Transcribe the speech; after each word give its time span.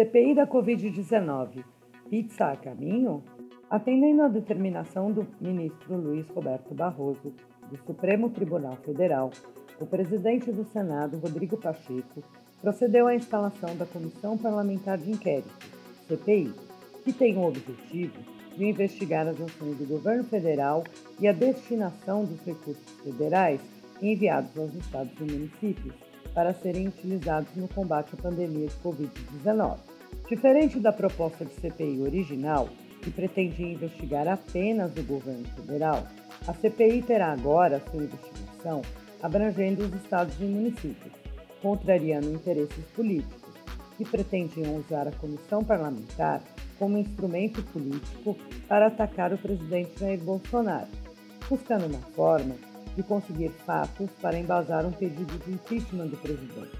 CPI 0.00 0.34
da 0.34 0.46
Covid-19. 0.46 1.62
Pizza 2.08 2.46
a 2.46 2.56
caminho? 2.56 3.22
Atendendo 3.68 4.22
à 4.22 4.28
determinação 4.28 5.12
do 5.12 5.26
ministro 5.38 5.94
Luiz 5.94 6.26
Roberto 6.30 6.74
Barroso, 6.74 7.34
do 7.70 7.76
Supremo 7.84 8.30
Tribunal 8.30 8.76
Federal, 8.76 9.30
o 9.78 9.84
presidente 9.84 10.50
do 10.50 10.64
Senado, 10.64 11.18
Rodrigo 11.18 11.58
Pacheco, 11.58 12.24
procedeu 12.62 13.08
à 13.08 13.14
instalação 13.14 13.76
da 13.76 13.84
Comissão 13.84 14.38
Parlamentar 14.38 14.96
de 14.96 15.10
Inquérito, 15.10 15.54
CPI, 16.08 16.50
que 17.04 17.12
tem 17.12 17.36
o 17.36 17.46
objetivo 17.46 18.20
de 18.56 18.64
investigar 18.64 19.28
as 19.28 19.38
ações 19.38 19.76
do 19.76 19.86
governo 19.86 20.24
federal 20.24 20.82
e 21.20 21.28
a 21.28 21.32
destinação 21.32 22.24
dos 22.24 22.40
recursos 22.40 22.90
federais 23.04 23.60
enviados 24.00 24.56
aos 24.56 24.74
estados 24.76 25.12
e 25.20 25.24
municípios 25.24 25.94
para 26.34 26.54
serem 26.54 26.88
utilizados 26.88 27.54
no 27.54 27.68
combate 27.68 28.14
à 28.14 28.22
pandemia 28.22 28.66
de 28.66 28.74
Covid-19. 28.76 29.89
Diferente 30.28 30.78
da 30.78 30.92
proposta 30.92 31.44
de 31.44 31.52
CPI 31.54 32.02
original, 32.02 32.68
que 33.02 33.10
pretendia 33.10 33.72
investigar 33.72 34.28
apenas 34.28 34.96
o 34.96 35.02
governo 35.02 35.46
federal, 35.56 36.06
a 36.46 36.54
CPI 36.54 37.02
terá 37.02 37.32
agora 37.32 37.82
sua 37.90 38.04
investigação 38.04 38.82
abrangendo 39.22 39.84
os 39.84 39.94
estados 39.94 40.34
e 40.40 40.44
municípios, 40.44 41.12
contrariando 41.60 42.30
interesses 42.30 42.84
políticos 42.94 43.54
que 43.96 44.04
pretendiam 44.04 44.76
usar 44.76 45.06
a 45.06 45.12
comissão 45.12 45.62
parlamentar 45.62 46.40
como 46.78 46.96
instrumento 46.96 47.62
político 47.64 48.36
para 48.66 48.86
atacar 48.86 49.32
o 49.32 49.38
presidente 49.38 49.98
Jair 50.00 50.18
Bolsonaro, 50.20 50.88
buscando 51.48 51.86
uma 51.86 52.00
forma 52.14 52.54
de 52.96 53.02
conseguir 53.02 53.50
fatos 53.66 54.10
para 54.22 54.38
embasar 54.38 54.86
um 54.86 54.92
pedido 54.92 55.38
de 55.44 55.52
impeachment 55.52 56.06
do 56.06 56.16
presidente, 56.16 56.78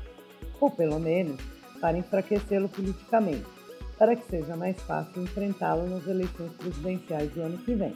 ou 0.59 0.71
pelo 0.71 0.99
menos 0.99 1.39
para 1.81 1.99
enfraquecê-lo 1.99 2.69
politicamente, 2.69 3.47
para 3.99 4.15
que 4.15 4.27
seja 4.27 4.57
mais 4.57 4.81
fácil 4.83 5.23
enfrentá-lo 5.23 5.89
nas 5.89 6.07
eleições 6.07 6.53
presidenciais 6.53 7.31
do 7.33 7.43
ano 7.43 7.59
que 7.59 7.75
vem. 7.75 7.95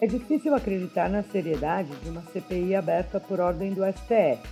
É 0.00 0.06
difícil 0.06 0.54
acreditar 0.54 1.08
na 1.08 1.22
seriedade 1.22 1.90
de 2.02 2.10
uma 2.10 2.22
CPI 2.22 2.74
aberta 2.74 3.20
por 3.20 3.40
ordem 3.40 3.72
do 3.72 3.82
STF, 3.84 4.42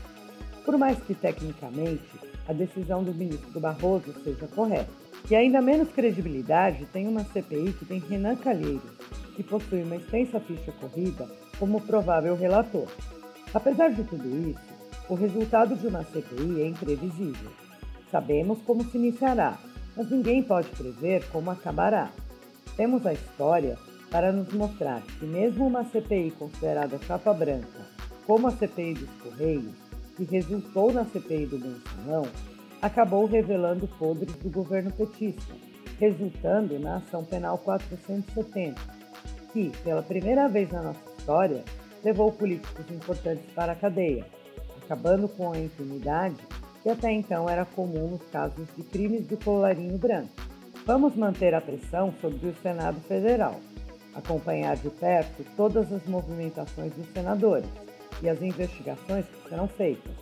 por 0.65 0.79
mais 0.79 0.99
que 1.01 1.15
tecnicamente 1.15 2.03
a 2.49 2.53
decisão 2.53 3.03
do 3.03 3.15
ministro 3.15 3.61
Barroso 3.61 4.15
seja 4.23 4.47
correta. 4.49 4.91
E 5.31 5.37
ainda 5.37 5.61
menos 5.63 5.91
credibilidade 5.91 6.87
tem 6.87 7.07
uma 7.07 7.25
CPI 7.25 7.73
que 7.73 7.85
tem 7.85 7.99
Renan 8.01 8.37
Calheiros, 8.37 8.91
que 9.35 9.43
possui 9.43 9.83
uma 9.83 9.97
extensa 9.97 10.41
ficha 10.41 10.73
corrida 10.73 11.29
como 11.59 11.81
provável 11.81 12.37
relator. 12.37 12.89
Apesar 13.55 13.91
de 13.91 14.05
tudo 14.05 14.29
isso, 14.49 14.61
o 15.09 15.15
resultado 15.15 15.77
de 15.77 15.87
uma 15.87 16.05
CPI 16.05 16.63
é 16.63 16.67
imprevisível. 16.67 17.51
Sabemos 18.13 18.59
como 18.67 18.85
se 18.85 18.99
iniciará, 18.99 19.59
mas 19.97 20.11
ninguém 20.11 20.43
pode 20.43 20.69
prever 20.69 21.27
como 21.31 21.51
acabará. 21.51 22.11
Temos 22.77 23.07
a 23.07 23.15
história 23.15 23.79
para 24.11 24.31
nos 24.31 24.53
mostrar 24.53 25.01
que, 25.19 25.25
mesmo 25.25 25.67
uma 25.67 25.87
CPI 25.87 26.33
considerada 26.33 26.99
chapa 27.07 27.33
branca, 27.33 27.81
como 28.27 28.47
a 28.47 28.51
CPI 28.51 28.95
dos 28.95 29.11
Correios, 29.23 29.73
que 30.15 30.25
resultou 30.25 30.93
na 30.93 31.07
CPI 31.07 31.47
do 31.47 31.59
Mensalão, 31.59 32.29
acabou 32.83 33.25
revelando 33.25 33.89
podres 33.89 34.37
do 34.37 34.51
governo 34.51 34.93
petista, 34.93 35.55
resultando 35.99 36.79
na 36.79 36.97
Ação 36.97 37.25
Penal 37.25 37.57
470, 37.57 38.79
que, 39.55 39.71
pela 39.83 40.03
primeira 40.03 40.51
vez 40.51 40.71
na 40.71 40.83
nossa 40.83 41.01
história, 41.17 41.65
levou 42.05 42.31
políticos 42.31 42.85
importantes 42.91 43.51
para 43.55 43.73
a 43.73 43.77
cadeia, 43.77 44.27
acabando 44.85 45.29
com 45.31 45.51
a 45.51 45.59
impunidade 45.59 46.37
que 46.83 46.91
até 46.91 47.13
então 47.13 47.49
era 47.49 47.65
comum 47.65 48.09
nos 48.09 48.23
casos 48.31 48.67
de 48.77 48.83
crimes 48.83 49.27
do 49.27 49.37
colarinho 49.37 49.97
branco. 49.97 50.33
Vamos 50.85 51.15
manter 51.15 51.55
a 51.55 51.61
pressão 51.61 52.13
sobre 52.21 52.49
o 52.49 52.57
Senado 52.57 53.01
Federal, 53.03 53.61
acompanhar 54.15 54.77
de 54.77 54.91
perto 54.91 55.45
todas 55.57 55.93
as 55.93 56.05
movimentações 56.07 56.93
dos 56.95 57.07
senadores 57.13 57.69
e 58.21 58.29
as 58.29 58.43
investigações 58.43 59.25
que 59.27 59.49
serão 59.49 59.69
feitas, 59.69 60.13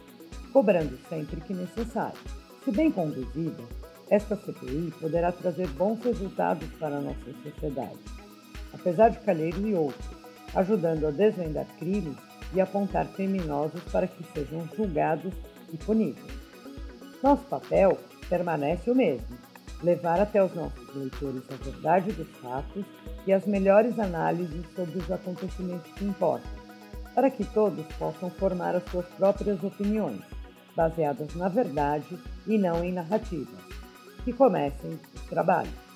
cobrando 0.53 0.99
sempre 1.09 1.41
que 1.41 1.55
necessário. 1.55 2.19
Se 2.63 2.71
bem 2.71 2.93
conduzida, 2.93 3.63
esta 4.11 4.37
CPI 4.37 4.93
poderá 5.01 5.33
trazer 5.33 5.67
bons 5.69 6.05
resultados 6.05 6.69
para 6.79 6.97
a 6.97 7.01
nossa 7.01 7.33
sociedade, 7.43 7.99
apesar 8.75 9.09
de 9.09 9.21
Calheiro 9.21 9.67
e 9.67 9.75
outros, 9.75 10.11
ajudando 10.55 11.07
a 11.07 11.11
desvendar 11.11 11.67
crimes 11.79 12.17
e 12.53 12.61
apontar 12.61 13.07
criminosos 13.13 13.83
para 13.85 14.07
que 14.07 14.25
sejam 14.35 14.69
julgados 14.77 15.33
e 15.73 15.77
punidos. 15.79 16.40
Nosso 17.23 17.45
papel 17.45 17.99
permanece 18.29 18.91
o 18.91 18.95
mesmo: 18.95 19.37
levar 19.83 20.21
até 20.21 20.43
os 20.43 20.55
nossos 20.55 20.95
leitores 20.95 21.43
a 21.51 21.63
verdade 21.63 22.13
dos 22.13 22.29
fatos 22.39 22.85
e 23.27 23.33
as 23.33 23.47
melhores 23.47 23.99
análises 23.99 24.65
sobre 24.75 24.99
os 24.99 25.11
acontecimentos 25.11 25.93
que 25.93 26.05
importam, 26.05 26.51
para 27.15 27.31
que 27.31 27.45
todos 27.45 27.85
possam 27.99 28.31
formar 28.31 28.75
as 28.75 28.85
suas 28.91 29.07
próprias 29.07 29.63
opiniões, 29.63 30.23
baseadas 30.75 31.35
na 31.35 31.49
verdade 31.49 32.19
e 32.47 32.57
não 32.57 32.83
em 32.83 32.93
narrativas. 32.93 33.61
Que 34.25 34.33
comecem 34.33 34.99
os 35.15 35.23
trabalhos. 35.23 35.90